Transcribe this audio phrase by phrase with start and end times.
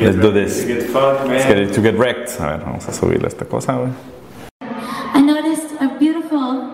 [0.00, 0.60] Let's do this.
[0.60, 1.36] To get fucked, man.
[1.36, 2.40] Let's get it to get wrecked.
[2.40, 3.92] A ver, vamos a subirle esta cosa, güey.
[5.12, 6.64] I noticed a beautiful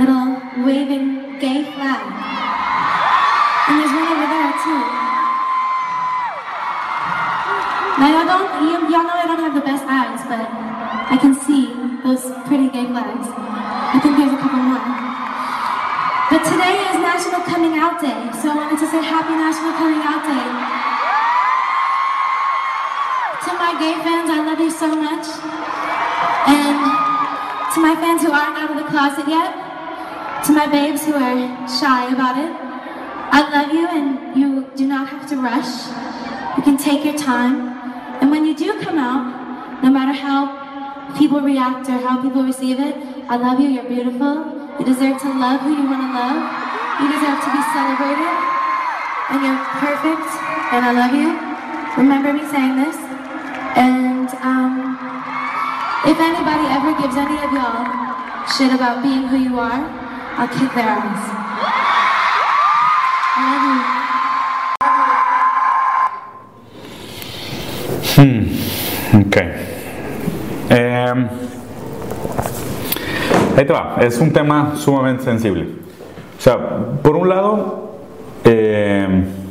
[0.00, 2.00] little waving gay flag.
[3.68, 4.82] And there's one over there too.
[8.00, 10.48] Now y'all don't, you, y'all know I don't have the best eyes, but
[11.12, 13.28] I can see those pretty gay flags.
[13.28, 14.80] I think there's a couple more.
[16.32, 20.00] But today is National Coming Out Day, so I wanted to say Happy National Coming
[20.00, 20.81] Out Day.
[23.82, 25.26] Gay fans, I love you so much.
[26.54, 26.78] And
[27.74, 29.50] to my fans who aren't out of the closet yet,
[30.46, 32.52] to my babes who are shy about it,
[33.34, 35.72] I love you and you do not have to rush.
[36.56, 37.74] You can take your time.
[38.20, 40.38] And when you do come out, no matter how
[41.18, 42.94] people react or how people receive it,
[43.28, 44.34] I love you, you're beautiful.
[44.78, 46.38] You deserve to love who you want to love.
[47.02, 48.34] You deserve to be celebrated.
[49.32, 50.28] And you're perfect.
[50.70, 51.30] And I love you.
[51.98, 53.01] Remember me saying this.
[53.76, 54.98] And um,
[56.04, 58.02] if anybody ever gives any of y'all
[58.46, 59.80] shit about being who you are,
[60.36, 61.30] I'll kick their ass.
[63.34, 64.02] I love you.
[69.26, 69.36] Ok.
[70.70, 71.28] Em,
[73.56, 73.96] ahí te va.
[74.00, 75.66] Es un tema sumamente sensible.
[76.38, 76.56] O sea,
[77.02, 77.96] por un lado,
[78.44, 79.41] o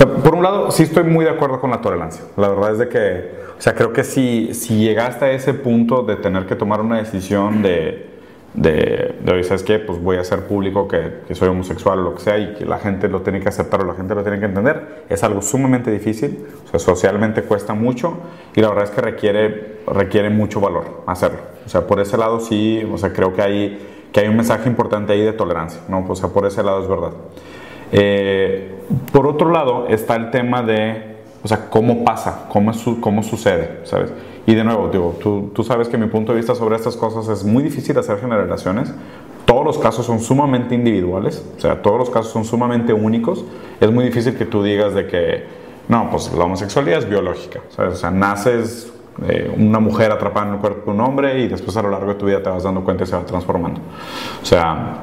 [0.00, 2.24] sea, por un lado, sí estoy muy de acuerdo con la tolerancia.
[2.36, 6.02] La verdad es de que, o sea, creo que si, si llegaste a ese punto
[6.02, 8.08] de tener que tomar una decisión de,
[8.54, 9.78] de, de ¿sabes qué?
[9.78, 12.64] Pues voy a hacer público que, que soy homosexual o lo que sea y que
[12.64, 15.42] la gente lo tiene que aceptar o la gente lo tiene que entender, es algo
[15.42, 18.18] sumamente difícil, o sea, socialmente cuesta mucho
[18.54, 21.40] y la verdad es que requiere, requiere mucho valor hacerlo.
[21.66, 23.78] O sea, por ese lado sí, o sea, creo que hay,
[24.12, 26.04] que hay un mensaje importante ahí de tolerancia, ¿no?
[26.08, 27.12] O sea, por ese lado es verdad.
[27.92, 28.74] Eh,
[29.12, 33.80] por otro lado está el tema de, o sea, cómo pasa, cómo, su- cómo sucede,
[33.84, 34.12] ¿sabes?
[34.46, 37.28] Y de nuevo, digo, tú, tú sabes que mi punto de vista sobre estas cosas
[37.28, 38.92] es muy difícil hacer generalizaciones.
[39.44, 43.44] Todos los casos son sumamente individuales, o sea, todos los casos son sumamente únicos.
[43.80, 45.44] Es muy difícil que tú digas de que,
[45.88, 47.94] no, pues la homosexualidad es biológica, ¿sabes?
[47.94, 48.92] O sea, naces
[49.28, 52.08] eh, una mujer atrapada en el cuerpo de un hombre y después a lo largo
[52.12, 53.80] de tu vida te vas dando cuenta y se va transformando.
[54.40, 54.98] O sea,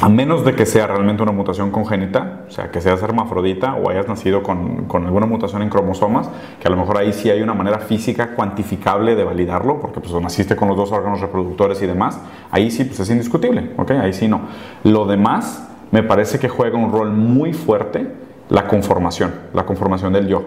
[0.00, 3.90] a menos de que sea realmente una mutación congénita, o sea, que seas hermafrodita o
[3.90, 7.54] hayas nacido con, alguna mutación en cromosomas, que a lo mejor ahí sí hay una
[7.54, 12.20] manera física cuantificable de validarlo, porque pues naciste con los dos órganos reproductores y demás,
[12.52, 13.90] ahí sí pues es indiscutible, ¿ok?
[13.92, 14.42] Ahí sí no.
[14.84, 18.06] Lo demás me parece que juega un rol muy fuerte
[18.50, 20.44] la conformación, la conformación del yo.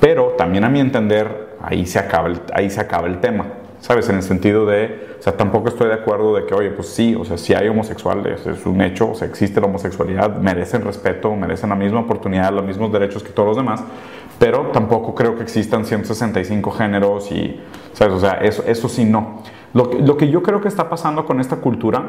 [0.00, 3.44] Pero también a mi entender, ahí se acaba ahí se acaba el tema.
[3.80, 4.08] ¿Sabes?
[4.08, 7.14] En el sentido de, o sea, tampoco estoy de acuerdo de que, oye, pues sí,
[7.14, 11.34] o sea, si hay homosexuales, es un hecho, o sea, existe la homosexualidad, merecen respeto,
[11.36, 13.82] merecen la misma oportunidad, los mismos derechos que todos los demás,
[14.38, 17.60] pero tampoco creo que existan 165 géneros y,
[17.92, 18.14] ¿sabes?
[18.14, 19.42] O sea, eso, eso sí no.
[19.72, 22.02] Lo que, lo que yo creo que está pasando con esta cultura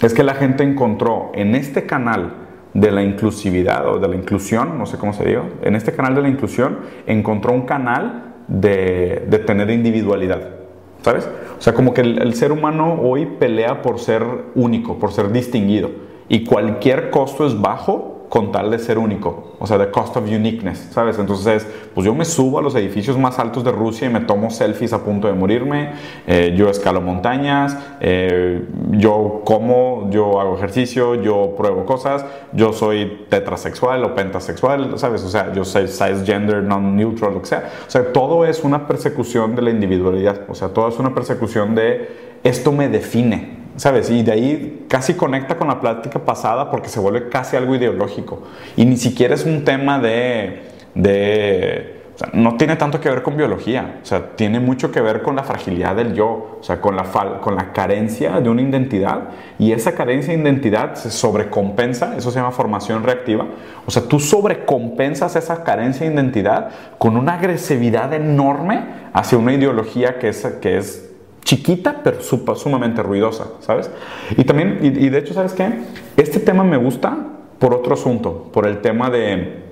[0.00, 2.32] es que la gente encontró en este canal
[2.72, 6.14] de la inclusividad o de la inclusión, no sé cómo se diga, en este canal
[6.14, 10.63] de la inclusión encontró un canal de, de tener individualidad,
[11.04, 11.28] ¿sabes?
[11.58, 15.30] O sea, como que el, el ser humano hoy pelea por ser único, por ser
[15.30, 15.90] distinguido,
[16.30, 20.24] y cualquier costo es bajo con tal de ser único, o sea, the cost of
[20.24, 21.18] uniqueness, ¿sabes?
[21.18, 24.50] Entonces, pues yo me subo a los edificios más altos de Rusia y me tomo
[24.50, 25.92] selfies a punto de morirme,
[26.26, 33.26] eh, yo escalo montañas, eh, yo como, yo hago ejercicio, yo pruebo cosas, yo soy
[33.28, 35.22] tetrasexual o pentasexual, ¿sabes?
[35.22, 37.70] O sea, yo soy size gender non-neutral, lo que sea.
[37.86, 41.74] O sea, todo es una persecución de la individualidad, o sea, todo es una persecución
[41.74, 44.10] de esto me define, ¿sabes?
[44.10, 48.42] Y de ahí casi conecta con la plática pasada porque se vuelve casi algo ideológico.
[48.76, 50.62] Y ni siquiera es un tema de...
[50.94, 51.94] de
[52.32, 55.42] no tiene tanto que ver con biología, o sea, tiene mucho que ver con la
[55.42, 59.30] fragilidad del yo, o sea, con la, fal con la carencia de una identidad.
[59.58, 63.46] Y esa carencia de identidad se sobrecompensa, eso se llama formación reactiva,
[63.84, 70.20] o sea, tú sobrecompensas esa carencia de identidad con una agresividad enorme hacia una ideología
[70.20, 71.13] que es, que es
[71.44, 73.90] chiquita pero sumamente ruidosa, ¿sabes?
[74.36, 75.68] Y también, y, y de hecho, ¿sabes qué?
[76.16, 77.16] Este tema me gusta
[77.58, 79.62] por otro asunto, por el tema de...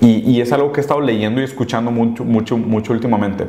[0.00, 3.46] Y, y es algo que he estado leyendo y escuchando mucho, mucho, mucho últimamente.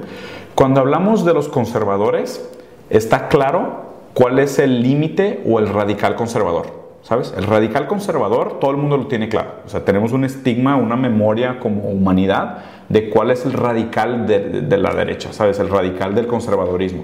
[0.53, 2.47] Cuando hablamos de los conservadores,
[2.89, 6.85] está claro cuál es el límite o el radical conservador.
[7.01, 7.35] ¿Sabes?
[7.37, 9.49] El radical conservador, todo el mundo lo tiene claro.
[9.63, 14.39] O sea, tenemos un estigma, una memoria como humanidad de cuál es el radical de,
[14.39, 15.59] de- de la derecha, ¿sabes?
[15.59, 17.03] El radical del conservadorismo.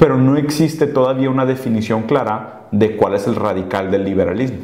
[0.00, 4.58] Pero no existe todavía una definición clara de cuál es el radical del liberalismo.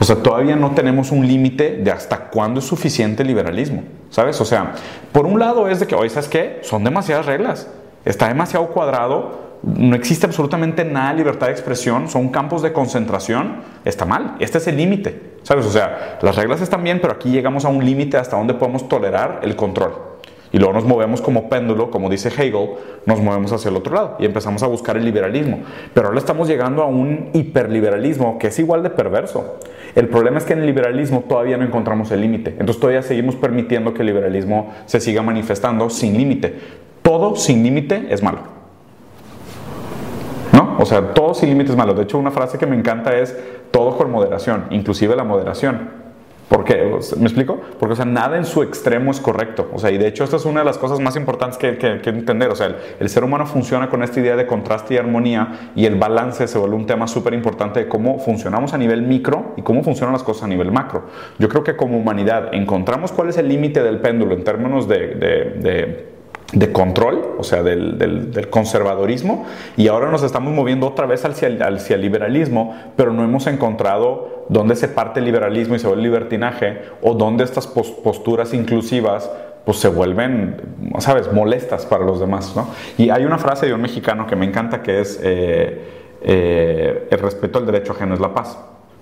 [0.00, 4.40] O sea, todavía no tenemos un límite de hasta cuándo es suficiente liberalismo, ¿sabes?
[4.40, 4.74] O sea,
[5.10, 6.60] por un lado es de que, oye, ¿sabes qué?
[6.62, 7.68] Son demasiadas reglas,
[8.04, 13.56] está demasiado cuadrado, no existe absolutamente nada de libertad de expresión, son campos de concentración,
[13.84, 15.66] está mal, este es el límite, ¿sabes?
[15.66, 18.88] O sea, las reglas están bien, pero aquí llegamos a un límite hasta donde podemos
[18.88, 20.07] tolerar el control.
[20.52, 22.70] Y luego nos movemos como péndulo, como dice Hegel,
[23.04, 25.60] nos movemos hacia el otro lado y empezamos a buscar el liberalismo.
[25.92, 29.58] Pero ahora estamos llegando a un hiperliberalismo que es igual de perverso.
[29.94, 32.50] El problema es que en el liberalismo todavía no encontramos el límite.
[32.50, 36.54] Entonces todavía seguimos permitiendo que el liberalismo se siga manifestando sin límite.
[37.02, 38.38] Todo sin límite es malo.
[40.52, 40.76] ¿No?
[40.78, 41.92] O sea, todo sin límite es malo.
[41.94, 43.36] De hecho, una frase que me encanta es
[43.70, 46.07] todo con moderación, inclusive la moderación.
[46.48, 46.76] ¿Por qué?
[47.18, 47.60] ¿Me explico?
[47.78, 49.68] Porque, o sea, nada en su extremo es correcto.
[49.72, 52.00] O sea, y de hecho, esta es una de las cosas más importantes que, que,
[52.00, 52.50] que entender.
[52.50, 55.84] O sea, el, el, ser humano funciona con esta idea de contraste y armonía y
[55.84, 59.62] el balance se vuelve un tema súper importante de cómo funcionamos a nivel micro y
[59.62, 61.04] cómo funcionan las cosas a nivel macro.
[61.38, 64.98] Yo creo que como humanidad encontramos cuál es el límite del péndulo en términos de,
[65.08, 66.17] de, de
[66.52, 69.44] de control, o sea, del, del, conservadorismo,
[69.76, 74.46] y ahora nos estamos moviendo otra vez hacia hacia el liberalismo, pero no hemos encontrado
[74.48, 79.30] dónde se parte el liberalismo y se vuelve el libertinaje, o dónde estas posturas inclusivas
[79.66, 80.56] pues se vuelven,
[80.98, 82.68] ¿sabes?, molestas para los demás, ¿no?
[82.96, 85.82] Y hay una frase de un mexicano que me encanta que es, eh,
[86.22, 88.58] eh, el respeto al derecho ajeno es la paz,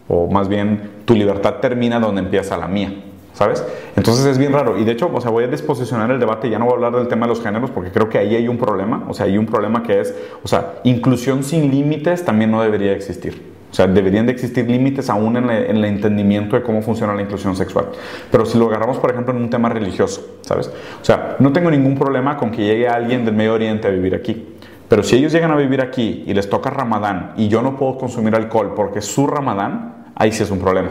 [0.09, 2.93] o más bien, tu libertad termina donde empieza la mía.
[3.37, 3.63] ¿Sabes?
[3.97, 4.79] Entonces es bien raro.
[4.79, 6.97] Y de hecho, o sea, voy a disposicionar el debate, ya no voy a hablar
[6.97, 9.05] del tema de los géneros, porque creo que ahí hay un problema.
[9.09, 12.93] O sea, hay un problema que es, o sea, inclusión sin límites también no debería
[12.93, 13.55] existir.
[13.71, 17.55] O sea, deberían de existir límites aún en el entendimiento de cómo funciona la inclusión
[17.55, 17.89] sexual.
[18.31, 20.69] Pero si lo agarramos, por ejemplo, en un tema religioso, ¿sabes?
[21.03, 24.15] O sea, no tengo ningún problema con que llegue alguien del Medio Oriente a vivir
[24.15, 24.57] aquí.
[24.89, 27.99] Pero si ellos llegan a vivir aquí y les toca Ramadán y yo no puedo
[27.99, 30.89] consumir alcohol porque es su Ramadán, ahí sí es un problema.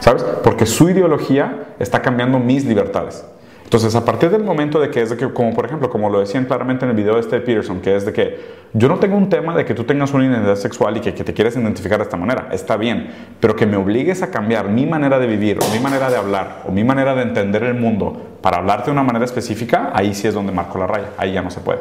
[0.00, 0.22] ¿Sabes?
[0.42, 3.24] Porque su ideología está cambiando mis libertades.
[3.70, 6.18] Entonces, a partir del momento de que es de que, como por ejemplo, como lo
[6.18, 8.40] decían claramente en el video de este Peterson, que es de que
[8.72, 11.22] yo no tengo un tema de que tú tengas una identidad sexual y que, que
[11.22, 14.86] te quieres identificar de esta manera, está bien, pero que me obligues a cambiar mi
[14.86, 18.38] manera de vivir, o mi manera de hablar, o mi manera de entender el mundo
[18.42, 21.42] para hablarte de una manera específica, ahí sí es donde marco la raya, ahí ya
[21.42, 21.78] no se puede.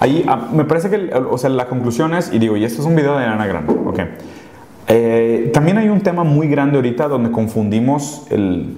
[0.00, 2.88] Ahí ah, me parece que, o sea, la conclusión es, y digo, y esto es
[2.88, 4.00] un video de Ana Grande, ok.
[4.86, 8.76] Eh, también hay un tema muy grande ahorita donde confundimos el,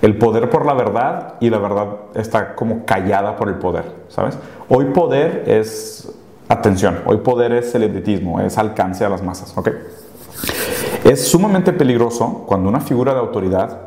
[0.00, 4.38] el, poder por la verdad y la verdad está como callada por el poder, ¿sabes?
[4.68, 6.10] Hoy poder es
[6.48, 9.68] atención, hoy poder es celebritismo, es alcance a las masas, ¿ok?
[11.04, 13.78] Es sumamente peligroso cuando una figura de autoridad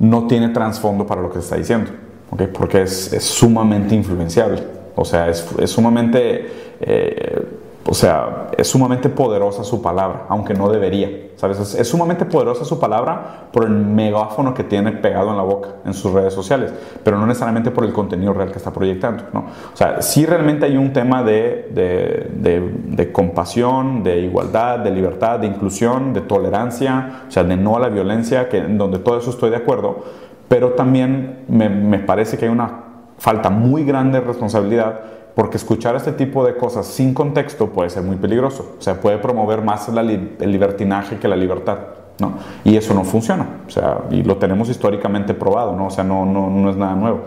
[0.00, 1.92] no tiene trasfondo para lo que está diciendo,
[2.30, 2.42] ¿ok?
[2.52, 4.60] Porque es, es sumamente influenciable,
[4.96, 6.50] o sea, es, es sumamente...
[6.80, 11.10] Eh, o sea, es sumamente poderosa su palabra, aunque no debería.
[11.36, 11.58] ¿sabes?
[11.58, 15.68] Es, es, sumamente poderosa su palabra por el megáfono que tiene pegado en la boca
[15.84, 19.24] en sus redes sociales, pero no necesariamente por el contenido real que está proyectando.
[19.32, 19.40] ¿no?
[19.72, 25.40] O sea, sí realmente hay un tema de, de, de, compasión, de igualdad, de libertad,
[25.40, 29.18] de inclusión, de tolerancia, o sea, de no a la violencia, que, en donde todo
[29.18, 30.04] eso estoy de acuerdo,
[30.46, 32.84] pero también me, me parece que hay una
[33.18, 35.00] falta muy grande de responsabilidad
[35.34, 38.74] porque escuchar este tipo de cosas sin contexto puede ser muy peligroso.
[38.78, 41.78] O sea, puede promover más la li el libertinaje que la libertad.
[42.18, 42.34] ¿no?
[42.64, 43.62] Y eso no funciona.
[43.66, 45.86] O sea, y lo tenemos históricamente probado, ¿no?
[45.86, 47.22] O sea, no, no, no es nada nuevo.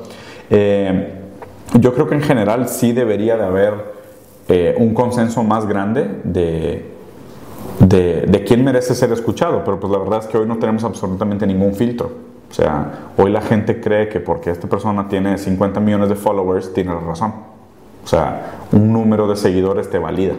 [0.49, 1.13] Eh,
[1.79, 3.73] yo creo que en general sí debería de haber
[4.47, 6.91] eh, un consenso más grande de,
[7.79, 10.83] de, de, quién merece ser escuchado, pero pues la verdad es que hoy no tenemos
[10.83, 12.11] absolutamente ningún filtro.
[12.49, 16.71] O sea, hoy la gente cree que porque esta persona tiene 50 millones de followers,
[16.73, 17.54] tiene la razón.
[18.05, 20.35] O sea, un número de seguidores te valida.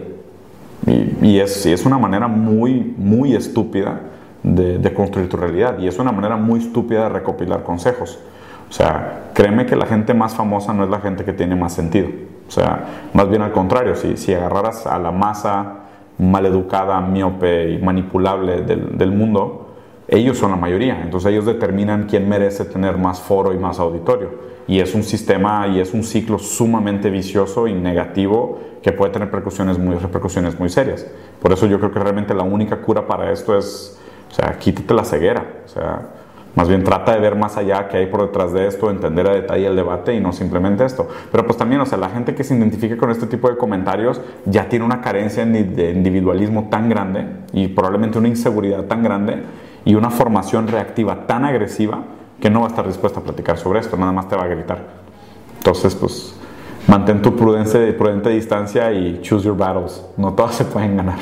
[0.87, 4.03] Y, es, una manera muy, muy estúpida
[4.45, 5.77] de, construir tu realidad.
[5.81, 8.21] Y es una manera muy estúpida de recopilar consejos.
[8.71, 11.73] O sea, créeme que la gente más famosa no es la gente que tiene más
[11.73, 12.09] sentido.
[12.47, 15.81] O sea, más bien al contrario, si, si agarraras a la masa
[16.19, 19.66] maleducada, miope y manipulable del mundo,
[20.09, 21.03] ellos son la mayoría.
[21.03, 25.69] Entonces ellos determinan quién merece tener más foro y más auditorio y es un sistema
[25.69, 30.69] y es un ciclo sumamente vicioso y negativo que puede tener repercusiones muy, repercusiones muy
[30.69, 31.07] serias.
[31.41, 33.99] Por eso yo creo que realmente la única cura para esto es,
[34.31, 36.03] o sea, quítate la ceguera, o sea,
[36.57, 39.35] más bien trata de ver más allá qué hay por detrás de esto, entender a
[39.35, 41.07] detalle el debate y no simplemente esto.
[41.31, 44.21] Pero pues también, o sea, la gente que se identifique con este tipo de comentarios
[44.47, 49.43] ya tiene una carencia de individualismo tan grande y probablemente una inseguridad tan grande
[49.87, 52.03] y una formación reactiva tan agresiva
[52.41, 54.49] que no va a estar dispuesta a platicar sobre esto, nada más te va a
[54.49, 54.85] gritar.
[55.59, 56.35] Entonces, pues,
[56.89, 60.05] mantén tu prudencia, prudente distancia y choose your battles.
[60.17, 61.19] No todas se pueden ganar.